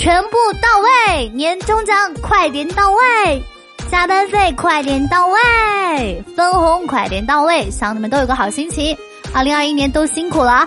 [0.00, 0.30] 全部
[0.62, 0.68] 到
[1.12, 3.42] 位，年终奖快点到位，
[3.90, 8.96] 加班费快点到位，分红快点到位，希望你们都有个好心情。
[9.34, 10.66] 二零二一年都辛苦了。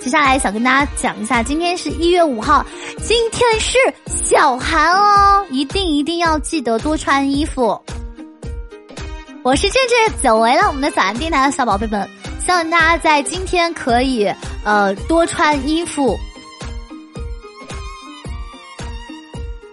[0.00, 2.66] 接下来想跟大家讲一下，今天是一月五号，
[3.00, 7.80] 今天是小寒哦，一定一定要记得多穿衣服。
[9.44, 12.10] 我是健健，久违了我们的早安电台的小宝贝们，
[12.44, 14.28] 希望大家在今天可以
[14.64, 16.18] 呃多穿衣服。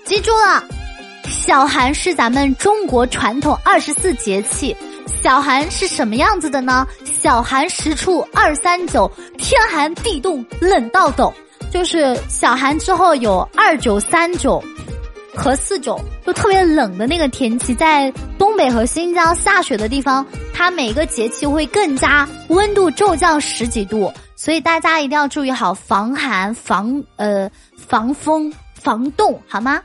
[0.10, 0.64] 记住了，
[1.28, 4.76] 小寒是咱们中国传统二十四节气。
[5.22, 6.88] 小寒是什么样子的呢？
[7.22, 11.32] 小寒时处二三九，天寒地冻冷到抖。
[11.70, 14.60] 就是小寒之后有二九、三九
[15.36, 17.76] 和四九，就特别冷的那个天气。
[17.76, 29.80] 在东北和新疆下雪的地方，它每个节气会更加温度骤降十几度，所以大家一定要注意好防寒、防呃防风、防冻，好吗？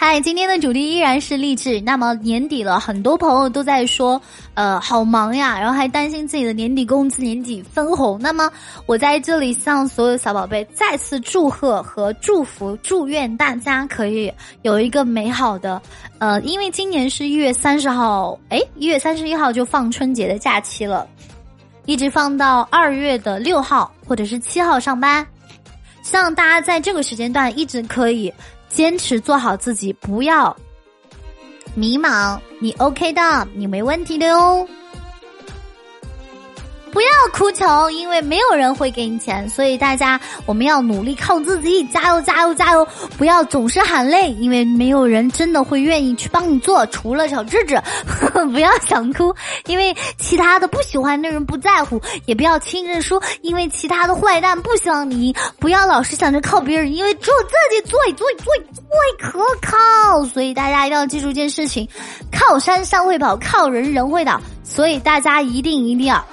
[0.00, 1.80] 嗨，今天的主题依然是励志。
[1.80, 4.22] 那么年底了，很多朋友都在说，
[4.54, 8.16] 呃，好忙呀，然后还担心自己的年底工资、年底分红。
[8.20, 8.48] 那么
[8.86, 14.32] 我在这里向所有小宝贝再次祝贺和祝福，祝愿大家可以
[14.62, 15.82] 有一个美好的，
[16.20, 21.04] 呃，因为今年是一月三十号，哎，一月三十一号就放春节的假期了，
[21.86, 25.26] 一直放到二月的六号或者是七号上班，
[26.02, 28.32] 希望大家在这个时间段一直可以。
[28.68, 30.56] 坚持做好自己，不要
[31.74, 34.68] 迷茫，你 OK 的，你没问题的哟。
[36.92, 42.86] 不要哭穷，因为没有人会给你钱，所以大家我们要努力靠自己，加油加油加油！
[43.16, 47.80] 不要总是喊累，因为没有人真的会愿意去帮你做，除了小智智。
[48.52, 49.34] 不要想哭，
[49.66, 55.34] 因为其他的不喜欢的人不在乎；也不要轻认输，因为其他的坏蛋不希望你赢。
[55.58, 60.24] 不要老是想着靠别人，因为只有自己最最最最可靠。
[60.24, 61.88] 所以大家一定要记住一件事情：
[62.32, 64.40] 靠山山会跑，靠人人会倒。
[64.64, 66.24] 所以大家一定一定要。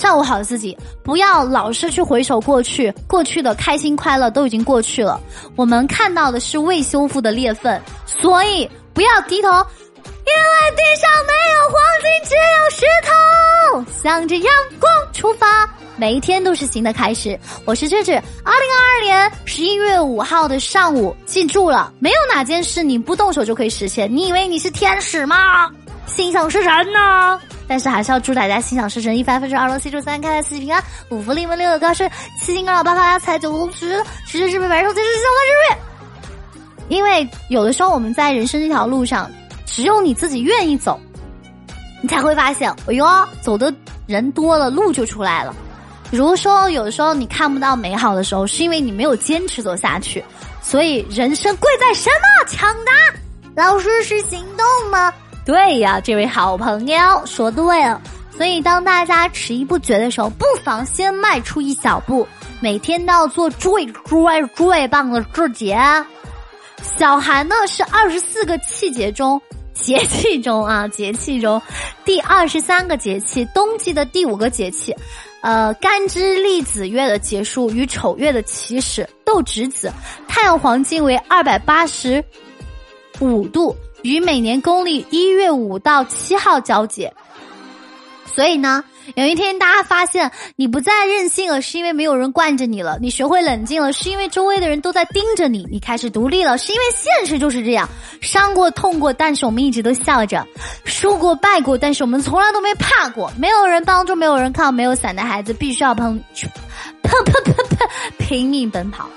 [0.00, 0.74] 照顾好自己，
[1.04, 5.20] 不要老是去回首过去，过去的开心快乐都已经过去了。
[5.56, 13.12] 我们看到的是未修复的裂缝，所以不要低头，因为地上没有黄金，只有石头。
[14.02, 14.46] 向着阳
[14.80, 17.38] 光出发，每一天都是新的开始。
[17.66, 24.10] 我是智智，二零二二年十一月五号的上午，记住了，没有哪件事你不动手就可以实现。
[24.10, 25.70] 你以为你是天使吗？
[26.14, 27.40] 心想事成呢？
[27.66, 32.10] 但是还是要祝大家心想事成，一帆风顺，二龙戏珠，三开，四季平安，五福临门，六六高升，
[32.40, 35.78] 七星高照，八发发财，九龙十十事事平，百事顺，七十小万事顺。
[36.88, 39.30] 因为有的时候我们在人生这条路上，
[39.64, 40.98] 只有你自己愿意走，
[42.02, 43.06] 你才会发现，哎呦，
[43.40, 43.72] 走的
[44.06, 45.54] 人多了，路就出来了。
[46.10, 50.22] 比如说，有的时候你看不到美好的时候，是因为你没有坚持走下去。
[50.60, 52.50] 所以，人生贵在什么？
[52.50, 52.92] 抢答。
[53.54, 55.12] 老师是行动吗？
[55.50, 56.96] 对呀，这位好朋友
[57.26, 58.00] 说对了。
[58.30, 62.24] 所以，当大家迟疑不决的时候，不妨先迈出一小步。
[62.60, 65.74] 每天都要做最最最棒的自己。
[66.80, 69.42] 小寒呢，是二十四个气节中
[69.74, 71.60] 节气中啊节气中
[72.04, 74.94] 第二十三个节气，冬季的第五个节气。
[75.40, 79.92] 呃，干支历子月的结束与丑月的起始，斗指子，
[80.28, 82.24] 太阳黄金为二百八十
[83.18, 83.76] 五度。
[84.02, 87.12] 与每年公历一月五到七号交接，
[88.24, 88.82] 所以呢，
[89.16, 97.88] 有一天大家发现你不再任性了，是因为没有人惯着你了；你学会冷静了，是因为周围的人都在盯着你；你开始独立了，是因为现实就是这样。
[98.20, 100.42] 伤过、痛过，但是我们一直都笑着；
[100.84, 103.30] 输过、败过，但是我们从来都没怕过。
[103.36, 106.48] 没有人帮助，没有人靠，没有伞的孩子必须要碰，砰
[107.24, 109.08] 砰砰砰， 拼命奔跑，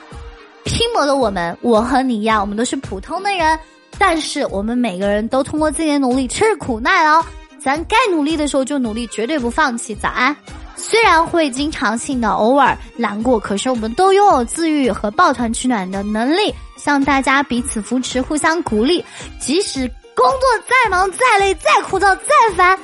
[0.64, 3.60] 拼搏的我们，我和你一样，我们都是普通的人。
[3.98, 7.24] 但是我们每个人都通过自己的努力吃苦耐劳，
[7.60, 9.96] 咱该努力的时候就努力，绝对不放弃。
[9.96, 10.36] 早安，
[10.76, 19.04] 虽然会经常性的偶尔难过，可是我们都拥有自愈和抱团取暖的能力，向大家彼此扶持，互相鼓励。
[19.40, 22.78] 即使工作再忙、再累、再枯燥、再烦。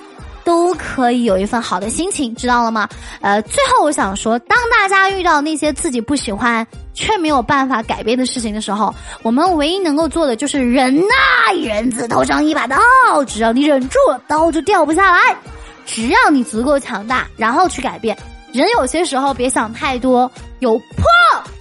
[0.50, 2.90] 都可以有一份好的心情，知道了吗？
[3.22, 6.66] 呃，最后我想说，当大家遇到那些自己不喜欢
[6.96, 8.92] 却没有办法改变的事情的时候，
[9.22, 11.54] 我们唯一能够做的就是忍耐。
[11.54, 12.80] 人字头上一把刀，
[13.28, 15.38] 只要你忍住了，刀就掉不下来。
[15.86, 18.18] 只要你足够强大，然后去改变。
[18.51, 20.31] 人有些时候别想太多，
[20.62, 21.06] 有破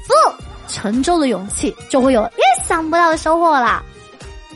[0.07, 0.15] 釜
[0.67, 3.83] 沉舟的勇气，就会有意想不到的收获啦。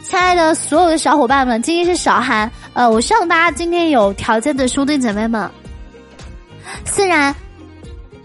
[0.02, 5.50] 亲爱的所有的小伙伴们，今天是小韩，呃，我希望大家今天有条件的兄弟姐妹们，
[6.84, 7.34] 虽然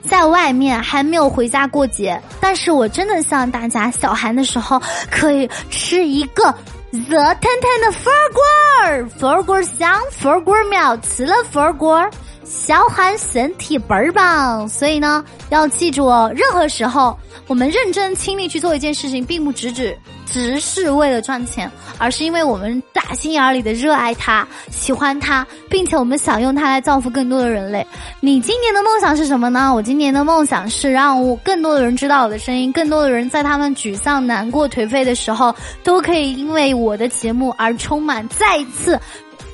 [0.03, 6.45] 在外面还没有回家过节，但是我真的希望大家小寒的时候可以吃一个
[6.91, 8.41] 热腾腾的粉锅
[8.85, 12.09] 儿，粉锅香，粉锅妙，吃了粉锅。
[12.45, 19.97] 小寒身体倍儿棒，所以呢，要记住哦，任何时候我们认真倾力去做一件事情，并不只只
[20.29, 27.85] 只是为了赚钱，而是因为我们打心眼里的热爱它、喜欢它，并且我们想用它来造福更多的人类。
[28.19, 29.74] 你今年的梦想是什么呢？
[29.74, 39.00] 我今年的梦想是让我更多的人知道我的声音，更多的人在他们沮丧、难过、颓废的时候，都可以因为我的节目而充满再次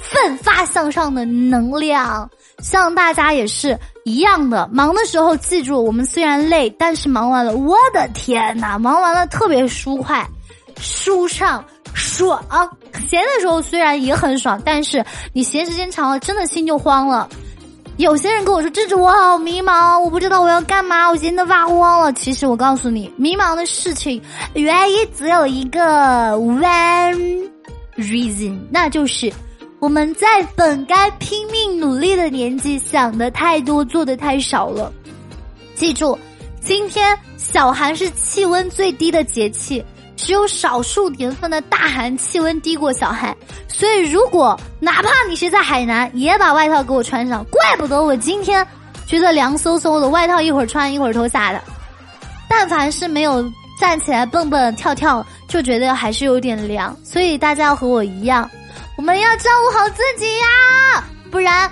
[0.02, 2.30] 奋发向上的能量。
[2.60, 10.26] 希望大家也是一样的，忙的时候记住，我们虽然累，但是忙完了，我的天呐，忙完了特别舒快、
[10.80, 12.44] 舒畅、爽。
[13.08, 15.04] 闲的时候虽然也很爽，但是
[15.34, 17.28] 你闲时间长了，真的心就慌了。
[17.98, 24.22] 有些人跟我说：“这是我好迷茫，我不知道我要干嘛，我闲得发慌了。”其实我告诉你，迷茫的事情
[24.54, 27.50] 原因只有一个 one
[27.98, 29.31] reason，那就是。
[29.80, 34.90] 我们在本该拼命努力的年纪，想的太多，做的太少了。
[35.76, 36.18] 记住，
[36.62, 39.84] 今天小寒是气温最低的节气，
[40.24, 43.36] 只有少数年份的大寒气温低过小寒。
[43.68, 47.44] 所以，如果哪怕你是在海南，也把外套给我穿上。
[47.52, 48.66] 怪不得我今天
[49.06, 51.62] 觉得凉飕飕的，外套一会儿穿一会儿脱下的。
[52.50, 53.44] 但凡是没有
[53.81, 56.96] 站起来蹦蹦跳跳，就觉得还是有点凉。
[57.04, 58.50] 所以大家要和我一样。
[58.96, 61.69] 我们要照顾好自己呀，不然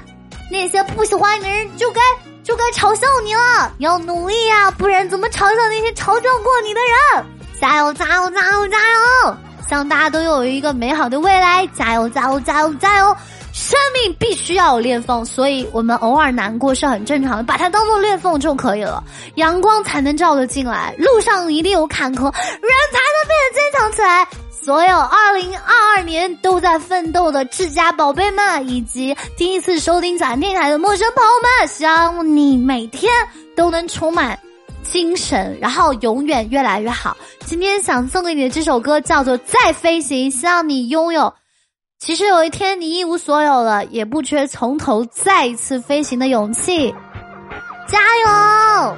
[0.52, 2.02] 那些不喜欢你的人就该
[2.44, 3.72] 就该嘲笑你了。
[3.78, 6.82] 你要努力呀，不然怎么嘲笑那些嘲笑过你的
[7.16, 7.26] 人？
[7.62, 9.38] 加油，加油，加油，加油！
[9.70, 11.66] 希望大家都有一个美好的未来。
[11.68, 13.16] 加油，加油，加油，加油！
[13.54, 19.04] 生命必须要有裂缝，所以我们偶尔难过是很正常的，把它当做裂缝就可以了。
[19.36, 24.28] 阳光才能照得进来，路上一定有坎坷，人才能变得坚强起来。
[24.50, 33.12] 所有二零二二年都在奋斗的智家宝贝们，以及第一次收听咱电台的陌生朋友们，希望你每天
[33.56, 34.38] 都能充满
[34.84, 37.16] 精神，然后永远越来越好。
[37.46, 41.34] 今天想送给你的这首歌叫做《再飞行》，希望你拥有。
[42.00, 46.94] 其实有一天你一无所有了，也不缺从头再一次飞行的勇气。
[47.88, 48.96] 加油！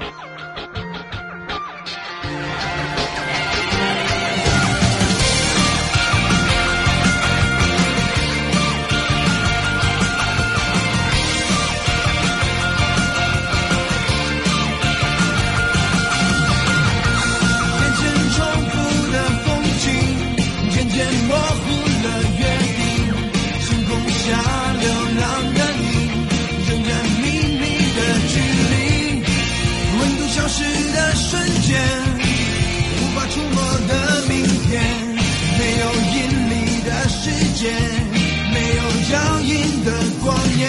[39.13, 39.91] 倒影的
[40.23, 40.67] 光年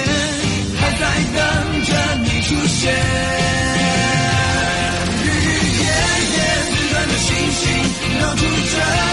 [0.77, 1.03] 还在
[1.35, 1.41] 等
[1.83, 1.91] 着
[2.25, 2.93] 你出现，
[5.23, 5.49] 日日
[5.81, 5.85] 夜
[6.35, 6.39] 夜，
[6.93, 7.63] 看的星星
[8.21, 9.04] 到处转。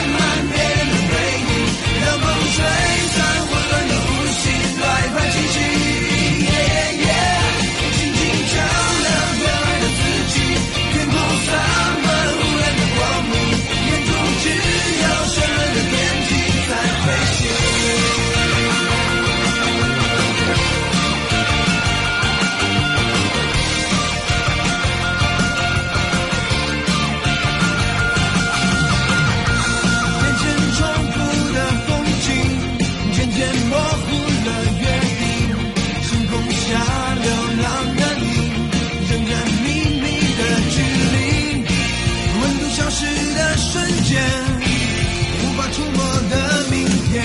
[44.19, 46.33] 无法触摸的
[46.69, 47.23] 明天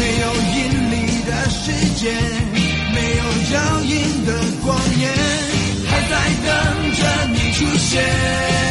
[0.00, 0.26] 没有
[0.56, 0.58] 引
[0.90, 2.10] 力的世界
[2.94, 4.28] 没有脚印的
[4.64, 5.12] 光年
[5.86, 6.12] 还在
[6.46, 7.00] 等着
[7.32, 8.69] 你出现。